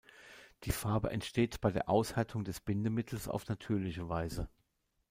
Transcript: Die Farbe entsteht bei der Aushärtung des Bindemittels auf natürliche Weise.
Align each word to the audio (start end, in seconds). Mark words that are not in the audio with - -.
Die 0.63 0.71
Farbe 0.71 1.11
entsteht 1.11 1.61
bei 1.61 1.69
der 1.69 1.87
Aushärtung 1.87 2.43
des 2.43 2.59
Bindemittels 2.59 3.27
auf 3.27 3.47
natürliche 3.47 4.09
Weise. 4.09 4.49